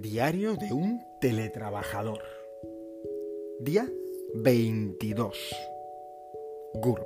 Diario 0.00 0.56
de 0.56 0.72
un 0.72 1.04
teletrabajador. 1.20 2.22
Día 3.60 3.86
22. 4.34 5.54
GURB. 6.72 7.04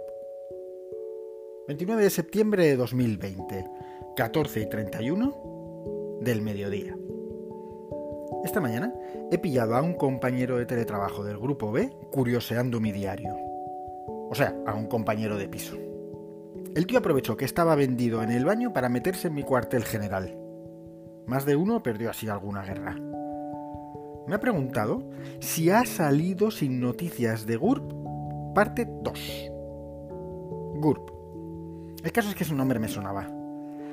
29 1.67 2.05
de 2.05 2.11
septiembre 2.11 2.67
de 2.67 2.77
2020, 2.77 3.69
14 4.15 4.61
y 4.61 4.69
31 4.69 6.21
del 6.21 6.41
mediodía. 6.41 6.97
Esta 8.45 8.61
mañana 8.61 8.95
he 9.33 9.39
pillado 9.39 9.75
a 9.75 9.83
un 9.83 9.95
compañero 9.95 10.59
de 10.59 10.67
teletrabajo 10.67 11.25
del 11.25 11.39
grupo 11.39 11.73
B 11.73 11.91
curioseando 12.13 12.79
mi 12.79 12.93
diario. 12.93 13.35
O 14.31 14.35
sea, 14.37 14.57
a 14.67 14.75
un 14.75 14.87
compañero 14.87 15.37
de 15.37 15.49
piso. 15.49 15.77
El 16.77 16.87
tío 16.87 17.01
aprovechó 17.01 17.37
que 17.37 17.45
estaba 17.45 17.75
vendido 17.75 18.23
en 18.23 18.31
el 18.31 18.45
baño 18.45 18.73
para 18.73 18.89
meterse 18.89 19.27
en 19.27 19.35
mi 19.35 19.43
cuartel 19.43 19.83
general 19.83 20.44
más 21.27 21.45
de 21.47 21.57
uno 21.57 21.83
perdió 21.83 22.11
así 22.11 22.29
alguna 22.29 22.63
guerra. 22.63 22.97
Me 24.27 24.35
ha 24.35 24.41
preguntado 24.41 25.03
si 25.41 25.71
ha 25.71 25.85
salido 25.85 26.51
sin 26.51 26.81
noticias 26.81 27.47
de 27.47 27.57
GURP, 27.57 28.55
parte 28.55 28.87
2. 28.89 29.51
GURP. 30.77 31.11
El 32.03 32.13
caso 32.13 32.29
es 32.31 32.35
que 32.35 32.45
su 32.45 32.55
nombre 32.55 32.79
me 32.79 32.89
sonaba. 32.89 33.29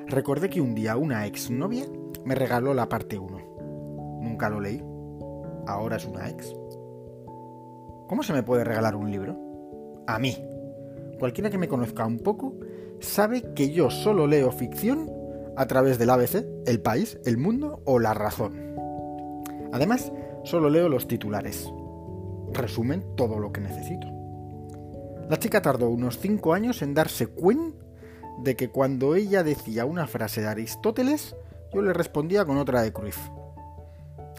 Recordé 0.07 0.49
que 0.49 0.61
un 0.61 0.75
día 0.75 0.97
una 0.97 1.25
exnovia 1.25 1.85
me 2.25 2.35
regaló 2.35 2.73
la 2.73 2.89
parte 2.89 3.17
1. 3.17 4.19
Nunca 4.21 4.49
lo 4.49 4.59
leí. 4.59 4.83
Ahora 5.67 5.97
es 5.97 6.05
una 6.05 6.29
ex. 6.29 6.53
¿Cómo 8.07 8.23
se 8.23 8.33
me 8.33 8.43
puede 8.43 8.63
regalar 8.63 8.95
un 8.95 9.09
libro? 9.09 9.37
A 10.07 10.19
mí. 10.19 10.37
Cualquiera 11.19 11.49
que 11.49 11.57
me 11.57 11.67
conozca 11.67 12.05
un 12.05 12.19
poco 12.19 12.55
sabe 12.99 13.53
que 13.53 13.71
yo 13.71 13.89
solo 13.89 14.27
leo 14.27 14.51
ficción 14.51 15.09
a 15.57 15.67
través 15.67 15.97
del 15.99 16.09
ABC, 16.09 16.45
El 16.65 16.81
País, 16.81 17.19
El 17.25 17.37
Mundo 17.37 17.81
o 17.85 17.99
La 17.99 18.13
Razón. 18.13 18.75
Además, 19.73 20.11
solo 20.43 20.69
leo 20.69 20.89
los 20.89 21.07
titulares. 21.07 21.71
Resumen 22.51 23.15
todo 23.15 23.39
lo 23.39 23.51
que 23.51 23.61
necesito. 23.61 24.07
La 25.29 25.39
chica 25.39 25.61
tardó 25.61 25.89
unos 25.89 26.19
5 26.19 26.53
años 26.53 26.81
en 26.81 26.93
darse 26.93 27.27
cuenta 27.27 27.85
de 28.43 28.55
que 28.55 28.69
cuando 28.69 29.15
ella 29.15 29.43
decía 29.43 29.85
una 29.85 30.07
frase 30.07 30.41
de 30.41 30.47
Aristóteles, 30.47 31.35
yo 31.73 31.81
le 31.81 31.93
respondía 31.93 32.43
con 32.45 32.57
otra 32.57 32.81
de 32.81 32.91
Cruyff. 32.91 33.19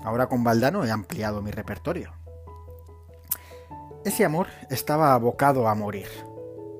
Ahora 0.02 0.26
con 0.26 0.44
Valdano 0.44 0.84
he 0.84 0.90
ampliado 0.90 1.40
mi 1.40 1.50
repertorio. 1.50 2.12
Ese 4.04 4.24
amor 4.24 4.48
estaba 4.68 5.14
abocado 5.14 5.68
a 5.68 5.74
morir. 5.74 6.08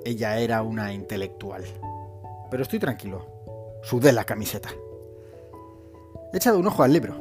Ella 0.04 0.38
era 0.38 0.62
una 0.62 0.92
intelectual. 0.92 1.64
Pero 2.50 2.64
estoy 2.64 2.80
tranquilo, 2.80 3.41
Sudé 3.82 4.12
la 4.12 4.24
camiseta. 4.24 4.70
He 6.32 6.36
echado 6.36 6.58
un 6.58 6.66
ojo 6.66 6.82
al 6.82 6.92
libro. 6.92 7.14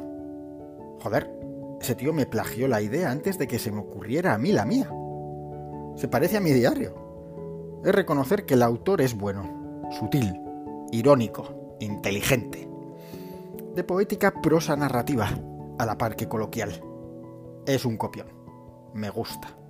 Joder, 1.02 1.30
ese 1.80 1.96
tío 1.96 2.12
me 2.12 2.26
plagió 2.26 2.68
la 2.68 2.80
idea 2.80 3.10
antes 3.10 3.36
de 3.38 3.48
que 3.48 3.58
se 3.58 3.72
me 3.72 3.80
ocurriera 3.80 4.34
a 4.34 4.38
mí 4.38 4.52
la 4.52 4.64
mía. 4.64 4.88
Se 5.96 6.08
parece 6.08 6.36
a 6.36 6.40
mi 6.40 6.52
diario. 6.52 7.80
Es 7.84 7.92
reconocer 7.92 8.46
que 8.46 8.54
el 8.54 8.62
autor 8.62 9.00
es 9.00 9.16
bueno, 9.16 9.90
sutil, 9.90 10.40
irónico, 10.92 11.76
inteligente. 11.80 12.68
De 13.74 13.82
poética 13.82 14.40
prosa 14.40 14.76
narrativa, 14.76 15.28
a 15.78 15.84
la 15.84 15.98
par 15.98 16.14
que 16.14 16.28
coloquial. 16.28 16.80
Es 17.66 17.84
un 17.84 17.96
copión. 17.96 18.28
Me 18.94 19.10
gusta. 19.10 19.61